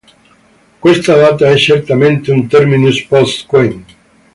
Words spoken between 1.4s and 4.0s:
è certamente un "terminus post quem".